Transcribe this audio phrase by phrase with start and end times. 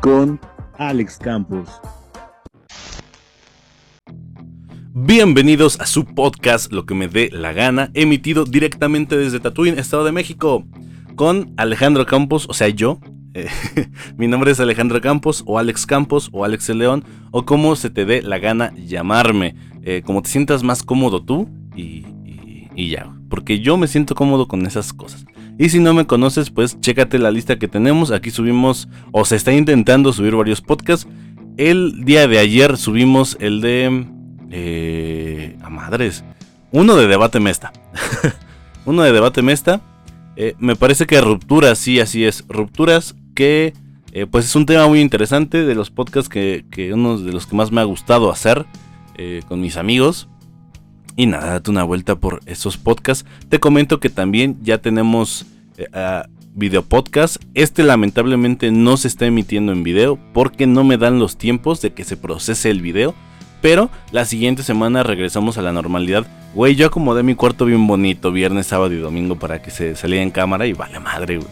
[0.00, 0.40] con
[0.78, 1.68] Alex Campos.
[4.92, 10.04] Bienvenidos a su podcast Lo que me dé la gana, emitido directamente desde Tatuín, Estado
[10.04, 10.64] de México,
[11.16, 12.98] con Alejandro Campos, o sea, yo.
[13.34, 13.48] Eh,
[14.16, 17.90] mi nombre es Alejandro Campos, o Alex Campos, o Alex el León, o como se
[17.90, 19.54] te dé la gana llamarme.
[19.82, 22.04] Eh, como te sientas más cómodo tú y,
[22.74, 25.24] y ya, porque yo me siento cómodo con esas cosas.
[25.60, 28.12] Y si no me conoces, pues chécate la lista que tenemos.
[28.12, 31.06] Aquí subimos, o se está intentando subir varios podcasts.
[31.58, 34.06] El día de ayer subimos el de...
[34.50, 36.24] Eh, a madres.
[36.72, 37.74] Uno de debate mesta.
[38.86, 39.82] Uno de debate mesta.
[40.34, 42.42] Eh, me parece que rupturas, sí, así es.
[42.48, 43.74] Rupturas que...
[44.12, 47.46] Eh, pues es un tema muy interesante de los podcasts que, que uno de los
[47.46, 48.64] que más me ha gustado hacer
[49.18, 50.26] eh, con mis amigos.
[51.16, 53.26] Y nada, date una vuelta por esos podcasts.
[53.50, 55.44] Te comento que también ya tenemos
[55.92, 56.22] eh,
[56.54, 57.36] video podcast.
[57.54, 61.92] Este lamentablemente no se está emitiendo en video porque no me dan los tiempos de
[61.92, 63.14] que se procese el video.
[63.62, 66.26] Pero la siguiente semana regresamos a la normalidad.
[66.54, 70.22] Güey, yo acomodé mi cuarto bien bonito viernes, sábado y domingo para que se saliera
[70.22, 71.48] en cámara y vale madre, güey.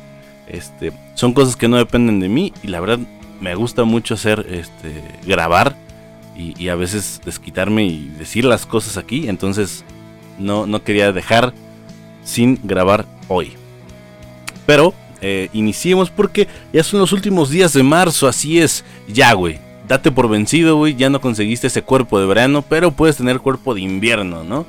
[0.46, 2.98] Este, son cosas que no dependen de mí y la verdad
[3.40, 5.76] me gusta mucho hacer, este, grabar
[6.34, 9.28] y, a veces desquitarme y decir las cosas aquí.
[9.28, 9.84] Entonces
[10.38, 11.52] no, no quería dejar
[12.24, 13.52] sin grabar hoy.
[14.69, 18.84] Pero eh, iniciemos porque ya son los últimos días de marzo, así es.
[19.10, 19.58] Ya, güey.
[19.88, 20.94] Date por vencido, güey.
[20.94, 24.66] Ya no conseguiste ese cuerpo de verano, pero puedes tener cuerpo de invierno, ¿no?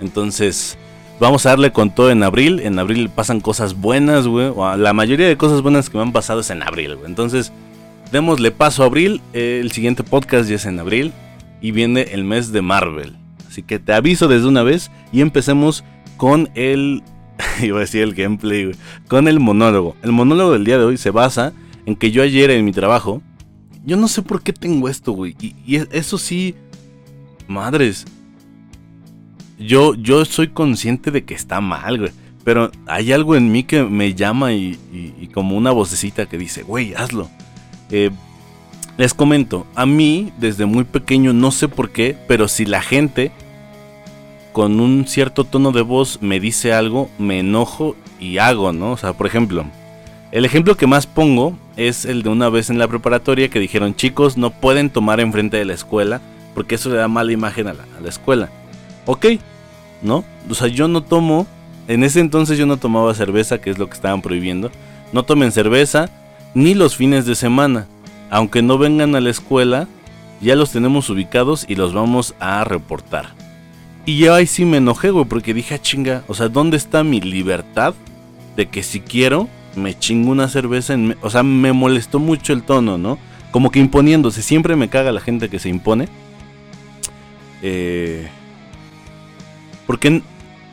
[0.00, 0.78] Entonces,
[1.20, 2.60] vamos a darle con todo en abril.
[2.60, 4.54] En abril pasan cosas buenas, güey.
[4.78, 7.10] La mayoría de cosas buenas que me han pasado es en abril, güey.
[7.10, 7.52] Entonces,
[8.10, 9.20] démosle paso a abril.
[9.34, 11.12] Eh, el siguiente podcast ya es en abril.
[11.60, 13.16] Y viene el mes de Marvel.
[13.46, 15.84] Así que te aviso desde una vez y empecemos
[16.16, 17.02] con el...
[17.62, 18.76] Iba a decir el gameplay, güey.
[19.08, 19.96] Con el monólogo.
[20.02, 21.52] El monólogo del día de hoy se basa
[21.86, 23.22] en que yo ayer en mi trabajo...
[23.84, 25.34] Yo no sé por qué tengo esto, güey.
[25.40, 26.54] Y, eso sí...
[27.48, 28.04] Madres.
[29.58, 32.12] Yo, yo soy consciente de que está mal, güey.
[32.44, 36.62] Pero hay algo en mí que me llama y, y como una vocecita que dice,
[36.62, 37.28] güey, hazlo.
[37.90, 38.10] Eh,
[38.96, 43.32] les comento, a mí desde muy pequeño no sé por qué, pero si la gente
[44.52, 48.92] con un cierto tono de voz me dice algo, me enojo y hago, ¿no?
[48.92, 49.64] O sea, por ejemplo,
[50.30, 53.94] el ejemplo que más pongo es el de una vez en la preparatoria que dijeron
[53.94, 56.20] chicos no pueden tomar enfrente de la escuela
[56.54, 58.50] porque eso le da mala imagen a la, escuela.
[59.06, 59.26] Ok,
[60.02, 60.24] ¿no?
[60.48, 61.46] O sea, yo no tomo,
[61.88, 64.70] en ese entonces yo no tomaba cerveza, que es lo que estaban prohibiendo.
[65.12, 66.10] No tomen cerveza,
[66.54, 67.86] ni los fines de semana.
[68.30, 69.88] Aunque no vengan a la escuela,
[70.40, 73.34] ya los tenemos ubicados y los vamos a reportar.
[74.04, 77.04] Y yo ahí sí me enojé, güey, porque dije, ah, chinga, o sea, ¿dónde está
[77.04, 77.94] mi libertad
[78.56, 80.94] de que si quiero me chingo una cerveza?
[80.94, 83.18] En o sea, me molestó mucho el tono, ¿no?
[83.50, 86.08] Como que imponiéndose, siempre me caga la gente que se impone.
[87.62, 88.26] Eh,
[89.86, 90.22] porque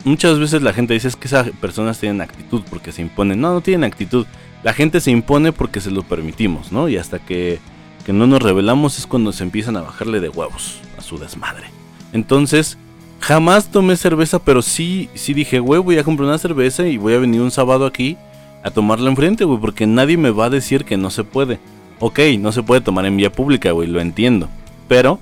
[0.06, 3.40] muchas veces la gente dice es que esas personas tienen actitud porque se imponen.
[3.40, 4.26] No, no tienen actitud
[4.64, 6.90] la gente se impone porque se lo permitimos, ¿no?
[6.90, 7.60] Y hasta que,
[8.08, 11.68] no nos revelamos es cuando se empiezan a bajarle de huevos a su desmadre.
[12.12, 12.80] Entonces,
[13.20, 17.14] jamás tomé cerveza, pero sí, sí dije, güey, voy a comprar una cerveza y voy
[17.14, 18.18] a venir un sábado aquí
[18.64, 21.60] a tomarla enfrente, güey, porque nadie me va a decir que no se puede.
[22.00, 24.50] Ok, no se puede tomar en vía pública, güey, lo entiendo.
[24.88, 25.20] Pero,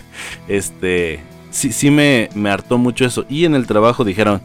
[0.48, 3.24] este, sí, sí me, me hartó mucho eso.
[3.28, 4.40] Y en el trabajo dijeron,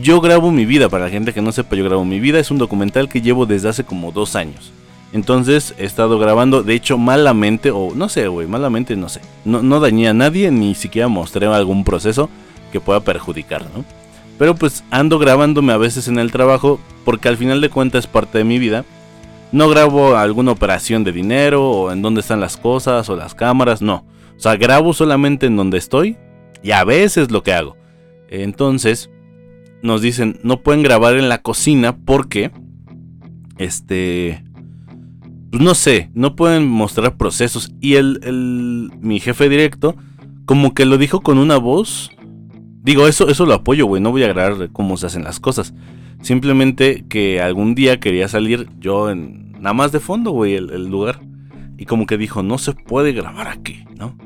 [0.00, 2.50] yo grabo mi vida, para la gente que no sepa, yo grabo mi vida, es
[2.50, 4.72] un documental que llevo desde hace como dos años.
[5.12, 9.20] Entonces he estado grabando, de hecho malamente, o no sé, güey, malamente no sé.
[9.44, 12.30] No, no dañé a nadie, ni siquiera mostré algún proceso
[12.72, 13.84] que pueda perjudicar, ¿no?
[14.38, 18.10] Pero pues ando grabándome a veces en el trabajo, porque al final de cuentas es
[18.10, 18.84] parte de mi vida.
[19.52, 23.82] No grabo alguna operación de dinero, o en dónde están las cosas, o las cámaras,
[23.82, 24.06] no.
[24.36, 26.16] O sea, grabo solamente en donde estoy,
[26.62, 27.76] y a veces lo que hago.
[28.30, 29.10] Entonces,
[29.82, 32.50] nos dicen, no pueden grabar en la cocina porque,
[33.58, 34.42] este,
[35.52, 37.74] pues no sé, no pueden mostrar procesos.
[37.78, 39.94] Y el, el, mi jefe directo,
[40.46, 42.10] como que lo dijo con una voz.
[42.82, 45.74] Digo, eso, eso lo apoyo, güey, no voy a grabar cómo se hacen las cosas.
[46.22, 51.20] Simplemente que algún día quería salir yo en, nada más de fondo, güey, el, lugar.
[51.76, 54.16] Y como que dijo, no se puede grabar aquí, ¿no?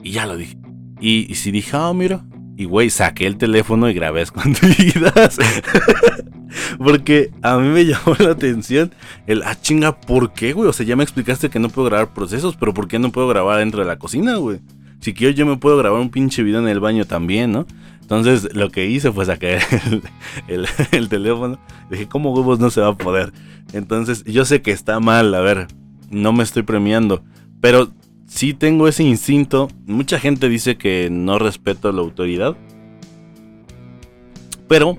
[0.00, 0.56] Y ya lo dije.
[1.00, 2.24] Y, si dije, ah, mira,
[2.56, 5.38] y güey, saqué el teléfono y grabé escondidas.
[6.78, 8.92] Porque a mí me llamó la atención
[9.26, 10.68] el, ah, chinga, ¿por qué, güey?
[10.68, 13.28] O sea, ya me explicaste que no puedo grabar procesos, pero ¿por qué no puedo
[13.28, 14.60] grabar dentro de la cocina, güey?
[15.00, 17.66] Si quiero, yo me puedo grabar un pinche video en el baño también, ¿no?
[18.02, 19.60] Entonces, lo que hice fue sacar
[20.48, 21.58] el, el teléfono.
[21.90, 23.32] Dije, ¿cómo huevos no se va a poder?
[23.72, 25.68] Entonces, yo sé que está mal, a ver,
[26.10, 27.22] no me estoy premiando.
[27.60, 27.92] Pero
[28.26, 29.68] sí tengo ese instinto.
[29.86, 32.56] Mucha gente dice que no respeto la autoridad.
[34.68, 34.98] Pero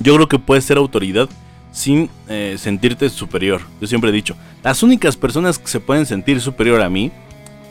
[0.00, 1.28] yo creo que puedes ser autoridad
[1.72, 3.60] sin eh, sentirte superior.
[3.80, 7.10] Yo siempre he dicho, las únicas personas que se pueden sentir superior a mí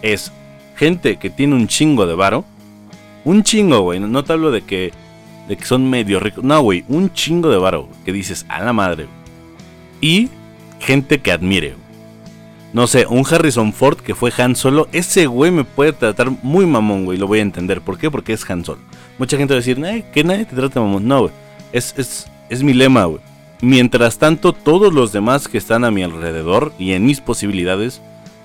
[0.01, 0.31] es
[0.75, 2.45] gente que tiene un chingo de varo.
[3.25, 3.99] Un chingo, güey.
[3.99, 4.93] No, te hablo de que,
[5.47, 6.43] de que son medio ricos.
[6.43, 6.85] No, güey.
[6.87, 7.89] Un chingo de varo.
[8.05, 9.07] Que dices, a la madre.
[9.99, 10.29] Y
[10.79, 11.75] gente que admire.
[12.73, 14.87] No sé, un Harrison Ford que fue Han Solo.
[14.91, 17.17] Ese güey me puede tratar muy mamón, güey.
[17.17, 17.81] Lo voy a entender.
[17.81, 18.11] ¿Por qué?
[18.11, 18.79] Porque es Han Solo.
[19.17, 19.77] Mucha gente va a decir,
[20.13, 21.07] que nadie te trata mamón.
[21.07, 21.33] No, güey.
[21.71, 23.21] Es, es, es mi lema, güey.
[23.61, 28.01] Mientras tanto, todos los demás que están a mi alrededor y en mis posibilidades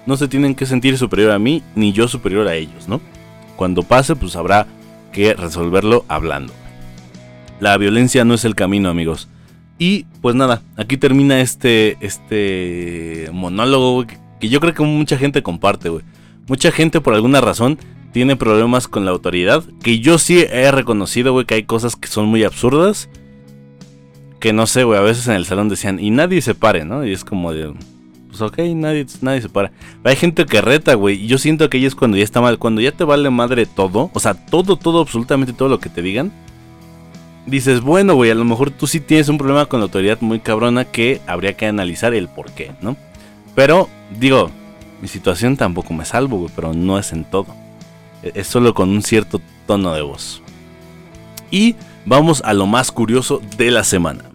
[0.07, 3.01] no se tienen que sentir superior a mí ni yo superior a ellos, ¿no?
[3.57, 4.67] Cuando pase, pues habrá
[5.13, 6.53] que resolverlo hablando.
[7.61, 9.29] La violencia no es el camino, amigos.
[9.79, 14.07] Y pues nada, aquí termina este, este monólogo
[14.41, 16.05] que yo creo que mucha gente comparte, güey.
[16.49, 17.79] Mucha gente por alguna razón
[18.13, 22.09] tiene problemas con la autoridad, que yo sí he reconocido, güey, que hay cosas que
[22.09, 23.09] son muy absurdas.
[24.39, 27.07] Que no sé, güey, a veces en el salón decían, y nadie se pare, ¿no?
[27.07, 27.73] Y es como de,
[28.29, 29.73] pues ok, nadie, nadie se para.
[30.05, 31.23] hay gente que reta, güey.
[31.23, 32.59] Y yo siento que ahí es cuando ya está mal.
[32.59, 34.11] Cuando ya te vale madre todo.
[34.15, 36.33] O sea, todo, todo, absolutamente todo lo que te digan.
[37.47, 40.41] Dices, bueno, güey, a lo mejor tú sí tienes un problema con la autoridad muy
[40.41, 42.97] cabrona que habría que analizar el por qué, ¿no?
[43.55, 43.89] Pero,
[44.19, 44.51] digo,
[45.03, 47.62] mi situación tampoco me salvo, güey, pero no es en todo.
[48.23, 50.43] E, es solo con un cierto tono de voz.
[51.51, 51.77] Y
[52.07, 54.33] vamos a lo más curioso de la semana.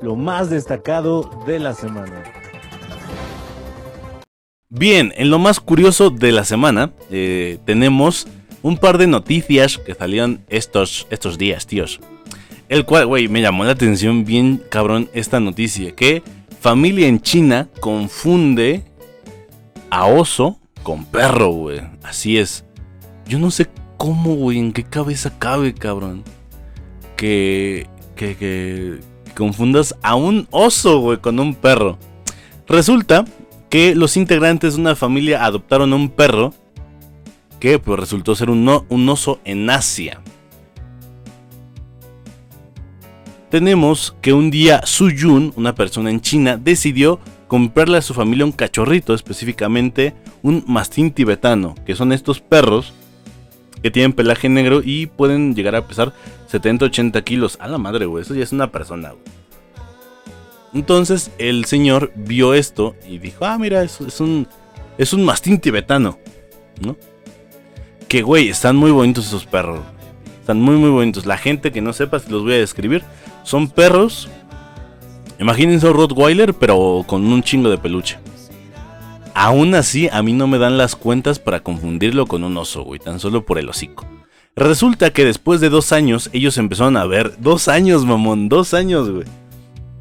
[0.00, 2.24] lo más destacado de la semana.
[4.68, 8.26] Bien, en lo más curioso de la semana eh, tenemos
[8.62, 12.00] un par de noticias que salieron estos, estos días, tíos.
[12.68, 15.94] El cual, güey, me llamó la atención bien cabrón esta noticia.
[15.94, 16.22] Que
[16.60, 18.84] familia en China confunde
[19.90, 20.58] a oso
[20.88, 21.82] con perro, güey.
[22.02, 22.64] Así es.
[23.26, 23.68] Yo no sé
[23.98, 26.24] cómo, güey, en qué cabeza cabe, cabrón.
[27.14, 27.86] Que,
[28.16, 29.00] que, que,
[29.36, 31.98] confundas a un oso, güey, con un perro.
[32.66, 33.26] Resulta
[33.68, 36.54] que los integrantes de una familia adoptaron un perro
[37.60, 40.22] que pues, resultó ser un, un oso en Asia.
[43.50, 48.44] Tenemos que un día Su Yun, una persona en China, decidió comprarle a su familia
[48.44, 52.92] un cachorrito, específicamente un mastín tibetano, que son estos perros
[53.82, 56.12] que tienen pelaje negro y pueden llegar a pesar
[56.52, 57.56] 70-80 kilos.
[57.60, 59.24] A la madre, güey, eso ya es una persona, güey.
[60.74, 64.46] Entonces el señor vio esto y dijo, ah, mira, es, es un,
[64.98, 66.18] es un mastín tibetano,
[66.80, 66.96] ¿no?
[68.08, 69.80] Que, güey, están muy bonitos esos perros.
[70.40, 71.26] Están muy, muy bonitos.
[71.26, 73.02] La gente que no sepa, los voy a describir,
[73.44, 74.28] son perros.
[75.38, 78.18] Imagínense un Rottweiler, pero con un chingo de peluche.
[79.34, 82.98] Aún así, a mí no me dan las cuentas para confundirlo con un oso, güey,
[82.98, 84.04] tan solo por el hocico.
[84.56, 87.34] Resulta que después de dos años, ellos empezaron a ver.
[87.38, 89.24] Dos años, mamón, dos años, güey.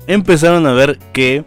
[0.08, 1.46] Empezaron a ver que.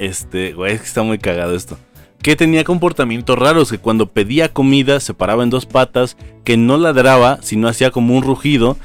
[0.00, 1.78] Este, güey, es que está muy cagado esto.
[2.20, 6.76] Que tenía comportamientos raros, que cuando pedía comida se paraba en dos patas, que no
[6.78, 8.76] ladraba, sino hacía como un rugido.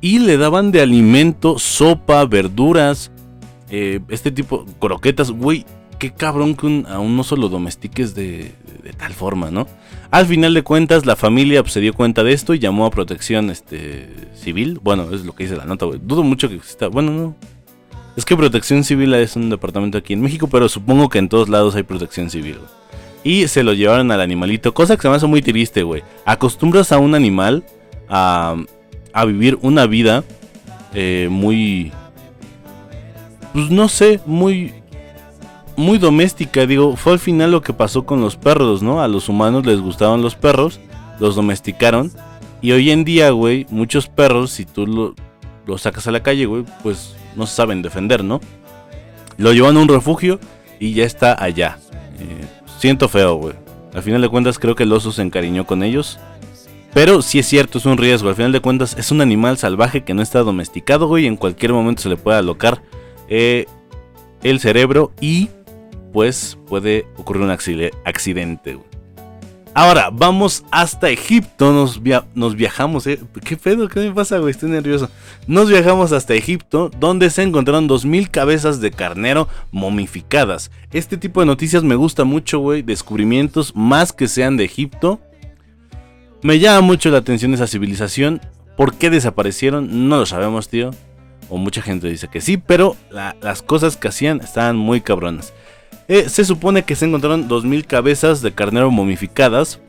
[0.00, 3.12] Y le daban de alimento sopa, verduras,
[3.76, 5.64] eh, este tipo, croquetas, güey
[5.98, 8.52] qué cabrón que a un oso lo domestiques de,
[8.98, 9.66] tal forma, ¿no?
[10.10, 12.90] Al final de cuentas, la familia pues, se dio cuenta de esto y llamó a
[12.90, 14.80] protección este, civil.
[14.82, 16.00] Bueno, es lo que dice la nota, güey.
[16.02, 16.88] Dudo mucho que exista.
[16.88, 17.36] Bueno, no.
[18.16, 21.48] Es que protección civil es un departamento aquí en México, pero supongo que en todos
[21.48, 22.58] lados hay protección civil,
[23.24, 26.02] Y se lo llevaron al animalito, cosa que se me hace muy triste, güey.
[26.24, 27.64] Acostumbras a un animal
[28.08, 28.56] a,
[29.12, 30.22] a vivir una vida
[30.92, 31.92] eh, muy...
[33.54, 34.74] Pues no sé, muy
[35.76, 36.66] muy doméstica.
[36.66, 39.00] Digo, fue al final lo que pasó con los perros, ¿no?
[39.00, 40.80] A los humanos les gustaban los perros,
[41.20, 42.10] los domesticaron.
[42.60, 45.14] Y hoy en día, güey, muchos perros, si tú lo,
[45.66, 48.40] lo sacas a la calle, güey, pues no saben defender, ¿no?
[49.36, 50.40] Lo llevan a un refugio
[50.80, 51.78] y ya está allá.
[52.18, 52.46] Eh,
[52.78, 53.54] siento feo, güey.
[53.94, 56.18] Al final de cuentas creo que el oso se encariñó con ellos.
[56.92, 58.28] Pero sí es cierto, es un riesgo.
[58.28, 61.24] Al final de cuentas es un animal salvaje que no está domesticado, güey.
[61.24, 62.82] Y en cualquier momento se le puede alocar
[63.28, 63.66] eh,
[64.42, 65.48] el cerebro y
[66.12, 68.78] pues puede ocurrir un accidente.
[69.76, 72.00] Ahora, vamos hasta Egipto, nos,
[72.36, 73.18] nos viajamos, ¿eh?
[73.44, 73.88] ¿Qué pedo?
[73.88, 74.52] ¿Qué me pasa, güey?
[74.52, 75.10] Estoy nervioso.
[75.48, 80.70] Nos viajamos hasta Egipto, donde se encontraron 2.000 cabezas de carnero momificadas.
[80.92, 82.82] Este tipo de noticias me gusta mucho, güey.
[82.82, 85.18] Descubrimientos, más que sean de Egipto.
[86.40, 88.40] Me llama mucho la atención esa civilización.
[88.76, 90.08] ¿Por qué desaparecieron?
[90.08, 90.92] No lo sabemos, tío.
[91.48, 95.52] O mucha gente dice que sí, pero las cosas que hacían estaban muy cabronas.
[96.08, 99.80] Eh, se supone que se encontraron 2.000 cabezas de carnero momificadas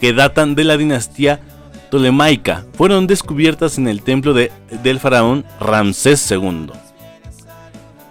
[0.00, 1.40] que datan de la dinastía
[1.90, 2.64] tolemaica.
[2.74, 4.50] Fueron descubiertas en el templo de,
[4.82, 6.70] del faraón Ramsés II,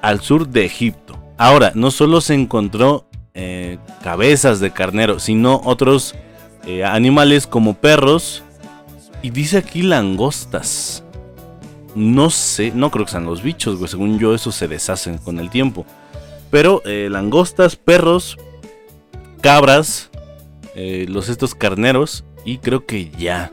[0.01, 1.17] al sur de Egipto.
[1.38, 6.15] Ahora, no solo se encontró eh, cabezas de carnero, sino otros
[6.65, 8.43] eh, animales como perros
[9.22, 11.03] y dice aquí langostas.
[11.95, 13.89] No sé, no creo que sean los bichos, güey.
[13.89, 15.85] Según yo, eso se deshacen con el tiempo.
[16.51, 18.37] Pero eh, langostas, perros,
[19.41, 20.09] cabras,
[20.75, 22.25] eh, los estos carneros.
[22.43, 23.51] Y creo que ya.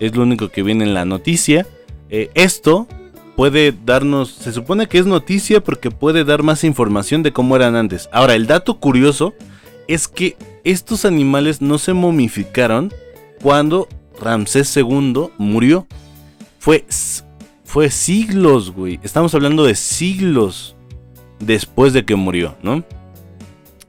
[0.00, 1.66] Es lo único que viene en la noticia.
[2.10, 2.88] Eh, esto
[3.36, 4.30] puede darnos.
[4.30, 8.08] Se supone que es noticia porque puede dar más información de cómo eran antes.
[8.12, 9.34] Ahora, el dato curioso
[9.86, 12.92] es que estos animales no se momificaron
[13.40, 13.88] cuando
[14.20, 15.86] Ramsés II murió.
[16.58, 16.84] Fue
[17.70, 18.98] fue siglos, güey.
[19.04, 20.74] Estamos hablando de siglos
[21.38, 22.82] después de que murió, ¿no?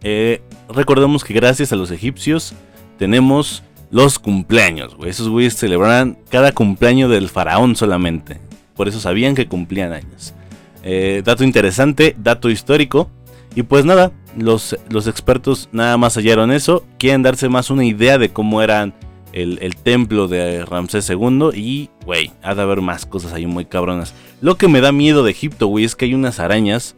[0.04, 2.54] Eh, recordemos que gracias a los egipcios
[3.00, 5.10] tenemos los cumpleaños, güey.
[5.10, 8.40] Esos güeyes celebraban cada cumpleaños del faraón solamente.
[8.76, 10.36] Por eso sabían que cumplían años.
[10.84, 13.10] Eh, dato interesante, dato histórico.
[13.56, 16.86] Y pues nada, los, los expertos nada más hallaron eso.
[17.00, 18.94] Quieren darse más una idea de cómo eran
[19.34, 24.14] el, templo de Ramsés II y, güey, ha de haber más cosas ahí muy cabronas.
[24.42, 26.96] Lo que me da miedo de Egipto, güey, es que hay unas arañas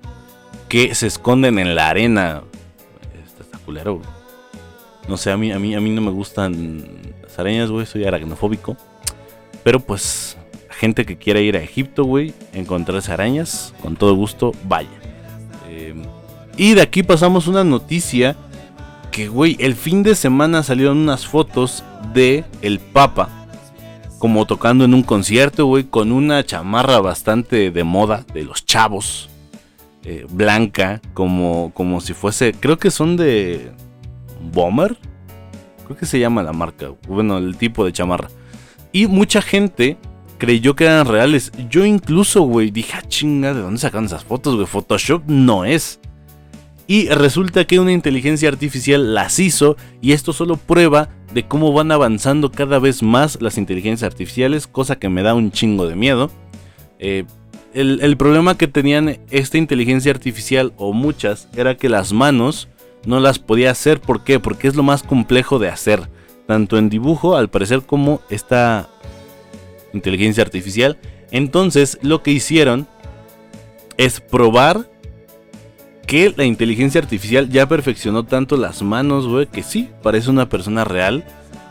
[0.69, 2.43] que se esconden en la arena.
[3.25, 4.01] Este culero,
[5.07, 6.83] No sé, a mí, a, mí, a mí no me gustan
[7.21, 8.77] las arañas, güey, soy aracnofóbico.
[9.63, 10.37] Pero pues,
[10.69, 14.89] gente que quiera ir a Egipto, güey, encontrarse arañas, con todo gusto, vaya.
[15.69, 15.95] Eh,
[16.57, 18.35] y de aquí pasamos una noticia
[19.13, 23.29] que, güey, el fin de semana salieron unas fotos de el Papa
[24.17, 29.29] como tocando en un concierto, güey, con una chamarra bastante de moda de los chavos,
[30.03, 33.71] eh, blanca, como, como si fuese, creo que son de
[34.41, 34.97] Bomber,
[35.85, 38.29] creo que se llama la marca, bueno, el tipo de chamarra.
[38.93, 39.97] Y mucha gente
[40.37, 41.51] creyó que eran reales.
[41.69, 44.67] Yo incluso, güey, dije, ah, chinga, ¿de dónde sacan esas fotos, güey?
[44.67, 45.99] Photoshop no es.
[46.85, 51.91] Y resulta que una inteligencia artificial las hizo y esto solo prueba de cómo van
[51.91, 56.29] avanzando cada vez más las inteligencias artificiales, cosa que me da un chingo de miedo.
[56.99, 57.25] Eh,
[57.73, 62.67] el, problema que tenían esta inteligencia artificial o muchas era que las manos
[63.05, 63.99] no las podía hacer.
[63.99, 64.39] ¿Por qué?
[64.39, 66.09] Porque es lo más complejo de hacer.
[66.45, 68.89] Tanto en dibujo, al parecer, como esta
[69.93, 70.99] inteligencia artificial.
[71.31, 72.87] Entonces, lo que hicieron
[73.97, 74.89] es probar
[76.05, 80.83] que la inteligencia artificial ya perfeccionó tanto las manos, güey, que sí, parece una persona
[80.83, 81.23] real.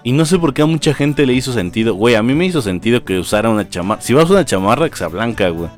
[0.04, 1.94] Y no sé por qué a mucha gente le hizo sentido.
[1.94, 4.00] Güey, a mí me hizo sentido que usara una chamarra.
[4.00, 5.70] Si vas a una chamarra que sea blanca, güey.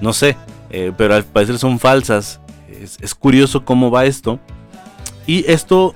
[0.00, 0.36] No sé,
[0.70, 2.40] eh, pero al parecer son falsas.
[2.70, 4.38] Es, curioso cómo va esto.
[5.26, 5.94] Y esto,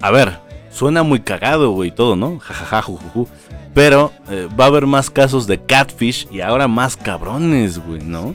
[0.00, 0.38] a ver,
[0.70, 2.38] suena muy cagado, güey, todo, ¿no?
[2.38, 3.28] Jajaja, jujuju.
[3.74, 8.34] Pero eh, va a haber más casos de catfish y ahora más cabrones, güey, ¿no?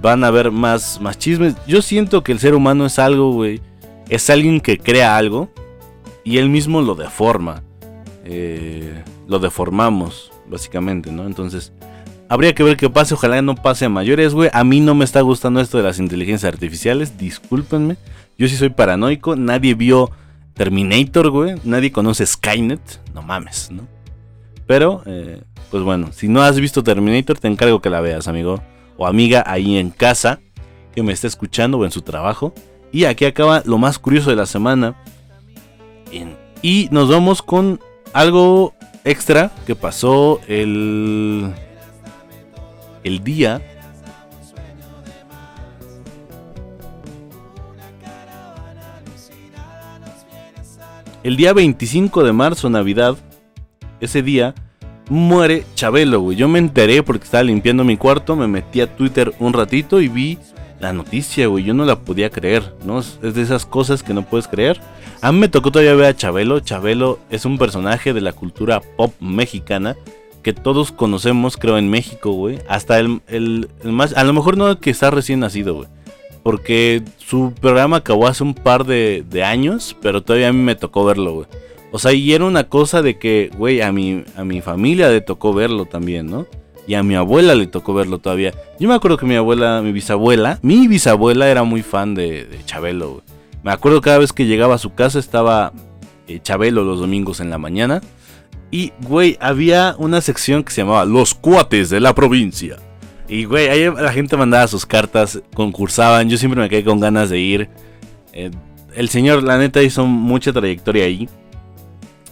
[0.00, 1.54] Van a haber más, más chismes.
[1.66, 3.60] Yo siento que el ser humano es algo, güey.
[4.08, 5.50] Es alguien que crea algo
[6.24, 7.62] y él mismo lo deforma.
[8.24, 11.26] Eh, lo deformamos, básicamente, ¿no?
[11.26, 11.72] Entonces,
[12.28, 13.14] habría que ver qué pase.
[13.14, 14.50] Ojalá no pase a mayores, güey.
[14.52, 17.18] A mí no me está gustando esto de las inteligencias artificiales.
[17.18, 17.96] Discúlpenme.
[18.38, 19.36] Yo sí soy paranoico.
[19.36, 20.10] Nadie vio
[20.54, 21.54] Terminator, güey.
[21.64, 23.00] Nadie conoce Skynet.
[23.14, 23.86] No mames, ¿no?
[24.66, 28.60] Pero, eh, pues bueno, si no has visto Terminator, te encargo que la veas, amigo
[28.96, 30.40] o amiga ahí en casa
[30.94, 32.54] que me está escuchando o en su trabajo.
[32.92, 34.96] Y aquí acaba lo más curioso de la semana.
[36.62, 37.80] Y nos vamos con
[38.12, 38.74] algo
[39.04, 41.52] extra que pasó el,
[43.04, 43.60] el día.
[51.22, 53.16] El día 25 de marzo, Navidad,
[54.00, 54.54] ese día
[55.08, 56.36] muere Chabelo, güey.
[56.36, 60.08] Yo me enteré porque estaba limpiando mi cuarto, me metí a Twitter un ratito y
[60.08, 60.38] vi
[60.80, 61.64] la noticia, güey.
[61.64, 63.00] Yo no la podía creer, ¿no?
[63.00, 64.80] Es de esas cosas que no puedes creer.
[65.20, 66.60] A mí me tocó todavía ver a Chabelo.
[66.60, 69.96] Chabelo es un personaje de la cultura pop mexicana
[70.42, 72.60] que todos conocemos, creo, en México, güey.
[72.68, 75.88] Hasta el, el, más, a lo mejor no que está recién nacido, güey.
[76.42, 80.76] Porque su programa acabó hace un par de, de años, pero todavía a mí me
[80.76, 81.46] tocó verlo, güey.
[81.96, 85.22] O sea, y era una cosa de que, güey, a mi, a mi familia le
[85.22, 86.46] tocó verlo también, ¿no?
[86.86, 88.52] Y a mi abuela le tocó verlo todavía.
[88.78, 93.12] Yo me acuerdo que mi abuela, mi bisabuela, mi bisabuela era muy fan de, Chabelo,
[93.12, 93.22] güey.
[93.62, 95.72] Me acuerdo cada vez que llegaba a su casa estaba
[96.28, 98.02] eh, Chabelo los domingos en la mañana.
[98.70, 102.76] Y, güey, había una sección que se llamaba Los cuates de la provincia.
[103.26, 106.28] Y, güey, ahí la gente mandaba sus cartas, concursaban.
[106.28, 107.70] Yo siempre me quedé con ganas de ir.
[108.34, 108.50] Eh,
[108.94, 111.26] el señor, la neta, hizo mucha trayectoria ahí.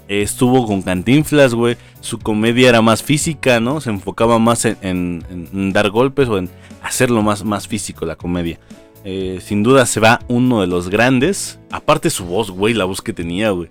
[0.09, 1.77] Estuvo con Cantinflas, güey.
[2.01, 3.81] Su comedia era más física, ¿no?
[3.81, 6.51] Se enfocaba más en, dar golpes o en
[6.83, 8.59] hacerlo más, más físico, la comedia.
[9.05, 11.59] Eh, sin duda se va uno de los grandes.
[11.71, 13.69] Aparte su voz, güey, la voz que tenía, güey.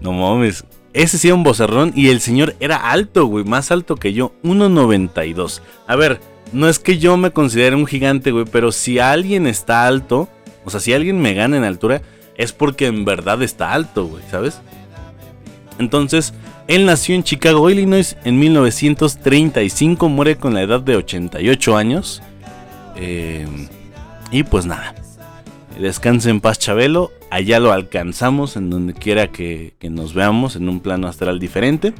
[0.00, 0.64] No mames.
[0.92, 4.32] Ese sí era un vocerrón y el señor era alto, güey, más alto que yo,
[4.42, 5.60] 1.92.
[5.86, 6.20] A ver,
[6.52, 10.28] no es que yo me considere un gigante, güey, pero si alguien está alto,
[10.64, 12.02] o sea, si alguien me gana en altura,
[12.36, 14.60] es porque en verdad está alto, güey, ¿sabes?
[15.80, 16.34] Entonces,
[16.68, 22.22] él nació en Chicago, Illinois, en 1935, muere con la edad de 88 años.
[22.96, 23.48] Eh,
[24.30, 24.94] y pues nada,
[25.80, 30.80] descanse en paz Chabelo, allá lo alcanzamos en donde quiera que, nos veamos, en un
[30.80, 31.94] plano astral diferente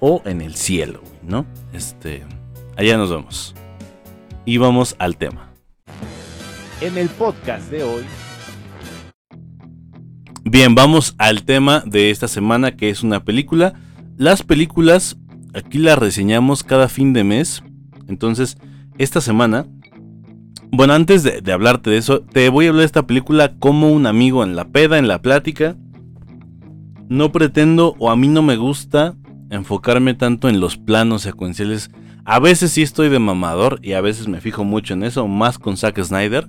[0.00, 1.46] o en el cielo, ¿no?
[1.72, 2.24] Este,
[2.76, 3.54] allá nos vemos.
[4.44, 5.50] Y vamos al tema.
[6.80, 8.04] En el podcast de hoy.
[10.44, 13.74] Bien, vamos al tema de esta semana que es una película.
[14.16, 15.16] Las películas
[15.54, 17.62] aquí las reseñamos cada fin de mes.
[18.08, 18.58] Entonces,
[18.98, 19.66] esta semana
[20.76, 24.06] bueno, antes de, hablarte de eso, te voy a hablar de esta película como un
[24.06, 25.76] amigo en la peda, en la plática.
[27.08, 29.14] No pretendo o a mí no me gusta
[29.50, 31.92] enfocarme tanto en los planos secuenciales.
[32.24, 35.60] A veces sí estoy de mamador y a veces me fijo mucho en eso, más
[35.60, 36.48] con Zack Snyder.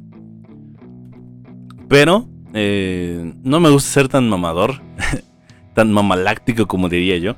[1.88, 4.82] Pero eh, no me gusta ser tan mamador,
[5.76, 7.36] tan mamaláctico como diría yo.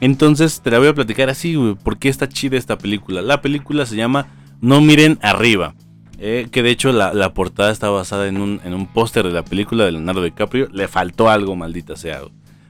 [0.00, 3.22] Entonces te la voy a platicar así, porque está chida esta película.
[3.22, 4.26] La película se llama
[4.60, 5.74] No miren arriba.
[6.18, 9.42] Eh, que de hecho la, portada está basada en un, en un póster de la
[9.42, 10.68] película de Leonardo DiCaprio.
[10.70, 12.20] Le faltó algo, maldita sea.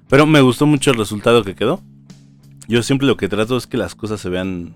[0.09, 1.81] Pero me gustó mucho el resultado que quedó.
[2.69, 4.73] Yo siempre lo que trato es que las cosas se vean,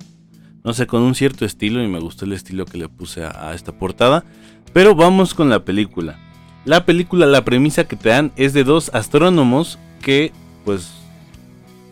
[0.64, 1.85] no sé, con un cierto estilo.
[1.85, 4.25] Y me gustó el estilo que le puse a esta portada.
[4.73, 6.19] Pero vamos con la película.
[6.66, 10.33] La película, la premisa que te dan es de dos astrónomos que,
[10.64, 10.90] pues,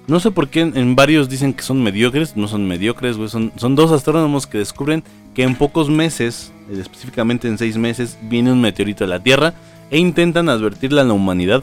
[0.09, 3.29] no sé por qué en, varios dicen que son mediocres, no son mediocres, güey.
[3.29, 8.19] Son, son dos astrónomos que descubren que en pocos meses, eh, específicamente en seis meses,
[8.23, 9.55] viene un meteorito a la Tierra
[9.93, 11.63] e intentan advertirle a la humanidad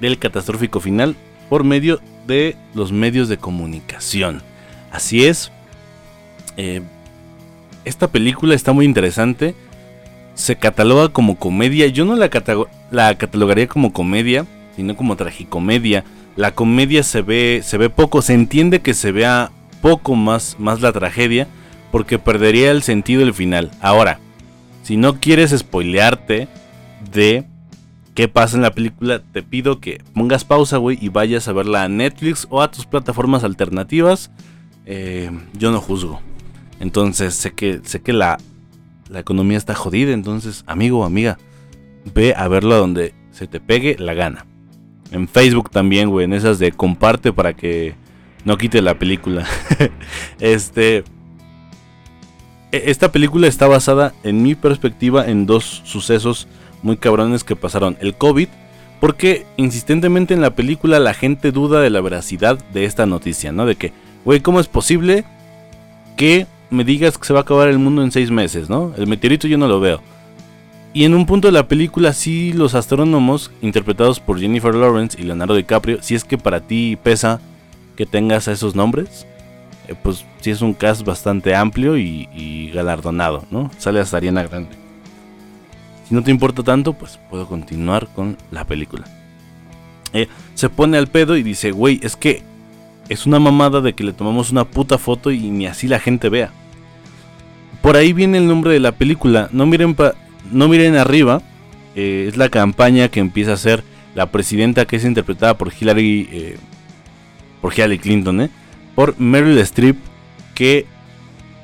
[0.00, 1.16] del catastrófico final
[1.48, 4.42] por medio de los medios de comunicación.
[4.92, 5.50] Así es.
[6.56, 6.82] Eh,
[7.84, 9.56] esta película está muy interesante.
[10.38, 11.86] Se cataloga como comedia.
[11.88, 12.30] Yo no la,
[12.90, 16.04] la catalogaría como comedia, sino como tragicomedia
[16.38, 19.50] la comedia se ve, se ve poco, se entiende que se vea
[19.82, 21.48] poco más, más la tragedia,
[21.90, 23.72] porque perdería el sentido el final.
[23.80, 24.20] Ahora,
[24.84, 26.46] si no quieres spoilearte
[27.10, 27.44] de
[28.14, 31.82] qué pasa en la película, te pido que pongas pausa, güey, y vayas a verla
[31.82, 34.30] a Netflix o a tus plataformas alternativas.
[34.86, 36.20] Eh, yo no juzgo.
[36.78, 38.38] Entonces, sé que, sé que la,
[39.08, 40.12] la economía está jodida.
[40.12, 41.38] Entonces, amigo o amiga,
[42.14, 44.46] ve a verlo donde se te pegue la gana.
[45.10, 47.94] En Facebook también, güey, en esas de comparte para que
[48.44, 49.46] no quite la película.
[50.40, 51.04] este.
[52.72, 56.48] E, esta película está basada, en mi perspectiva, en dos sucesos
[56.82, 57.96] muy cabrones que pasaron.
[58.00, 58.48] El COVID,
[59.00, 63.64] porque insistentemente en la película la gente duda de la veracidad de esta noticia, ¿no?
[63.64, 63.92] De que,
[64.24, 65.24] güey, ¿cómo es posible
[66.16, 68.92] que me digas que se va a acabar el mundo en seis meses, ¿no?
[68.96, 70.00] El meteorito yo no lo veo.
[70.94, 75.24] Y en un punto de la película, sí, los astrónomos, interpretados por Jennifer Lawrence y
[75.24, 77.40] Leonardo DiCaprio, si es que para ti pesa
[77.96, 79.26] que tengas esos nombres,
[79.86, 83.70] eh, pues sí es un cast bastante amplio y, galardonado, ¿no?
[83.78, 84.76] Sale hasta Ariana Grande.
[86.08, 89.04] Si no te importa tanto, pues puedo continuar con la película.
[90.14, 92.42] Eh, se pone al pedo y dice, güey, es que
[93.08, 96.28] es una mamada de que le tomamos una puta foto y ni así la gente
[96.28, 96.50] vea.
[97.88, 99.48] Por ahí viene el nombre de la película.
[99.50, 99.96] No miren,
[100.52, 101.40] no miren arriba,
[101.96, 103.82] eh, es la campaña que empieza a hacer
[104.14, 106.56] la presidenta que es interpretada por Hillary, eh,
[107.62, 108.50] por Hillary Clinton, eh,
[108.94, 109.96] por Meryl Streep,
[110.54, 110.84] que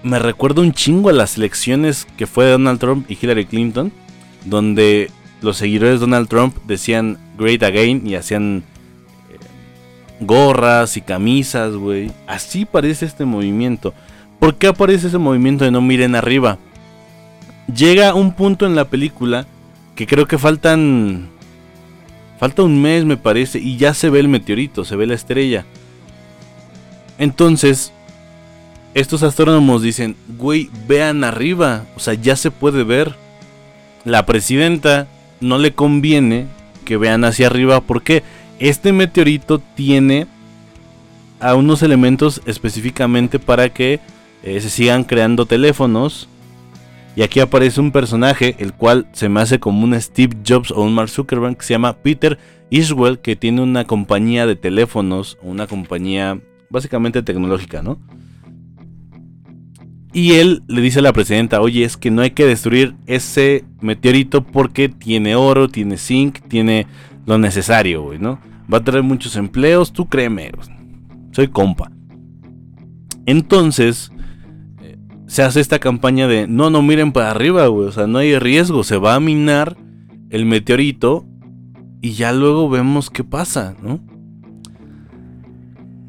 [0.03, 3.93] me recuerda un chingo a las elecciones que fue Donald Trump y Hillary Clinton,
[4.47, 5.11] donde
[5.43, 8.65] los seguidores de Donald Trump decían Great Again y hacían
[10.21, 12.11] gorras y camisas, güey.
[12.27, 13.93] Así parece este movimiento.
[14.45, 16.59] ¿Por qué aparece ese movimiento de no miren arriba?
[17.75, 19.47] llega un punto en la película
[19.95, 21.31] que creo que faltan.
[22.39, 25.65] Falta un mes, me parece, y ya se ve el meteorito, se ve la estrella.
[27.17, 27.95] Entonces,
[28.93, 33.17] estos astrónomos dicen, güey, vean arriba, o sea, ya se puede ver.
[34.05, 35.07] La presidenta
[35.41, 36.49] no le conviene
[36.85, 38.23] que vean hacia arriba porque
[38.59, 40.27] este meteorito tiene
[41.41, 44.01] a unos elementos específicamente para que
[44.45, 46.29] eh, se sigan creando teléfonos.
[47.17, 50.83] Y aquí aparece un personaje, el cual se me hace como un Steve Jobs o
[50.83, 52.39] un Mark Zuckerberg, que se llama Peter
[52.71, 57.99] Iswell, que tiene una compañía de teléfonos, una compañía básicamente tecnológica, ¿no?
[60.13, 63.65] Y él le dice a la presidenta, oye, es que no hay que destruir ese
[63.81, 66.87] meteorito porque tiene oro, tiene zinc, tiene
[67.27, 68.39] lo necesario, güey, ¿no?
[68.73, 70.53] Va a traer muchos empleos, tú créeme,
[71.33, 71.91] soy compa.
[73.27, 74.13] Entonces,
[75.35, 78.39] se hace esta campaña de, no, no miren para arriba, güey, o sea, no hay
[78.39, 79.77] riesgo, se va a minar
[80.31, 81.27] el meteorito
[82.01, 83.99] y ya luego vemos qué pasa, ¿no?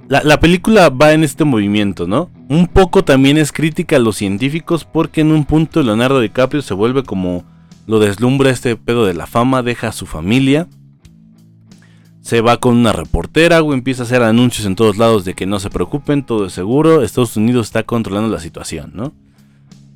[0.07, 2.29] La, película va en este movimiento, ¿no?
[2.49, 6.75] Un poco también es crítica a los científicos porque en un punto Leonardo DiCaprio se
[6.75, 7.45] vuelve como
[7.87, 10.67] lo deslumbra este pedo de la fama, deja a su familia,
[12.25, 15.45] se va con una reportera, güey, empieza a hacer anuncios en todos lados de que
[15.45, 19.13] no se preocupen, todo es seguro, Estados Unidos está controlando la situación, ¿no?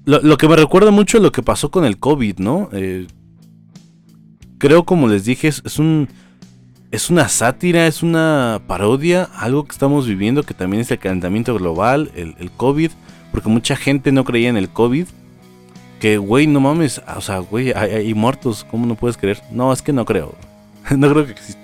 [0.05, 2.69] Lo, que me recuerda mucho a lo que pasó con el COVID, ¿no?
[2.71, 3.07] Eh,
[4.59, 6.07] creo, como les dije, es un
[6.91, 11.55] es una sátira, es una parodia, algo que estamos viviendo que también es el calentamiento
[11.55, 12.91] global, el, COVID,
[13.31, 15.07] porque mucha gente no creía en el COVID.
[15.99, 19.41] Que, güey, no mames, o sea, güey, hay, muertos, ¿cómo no puedes creer?
[19.51, 20.33] No, es que no creo,
[20.95, 21.58] no creo que exista.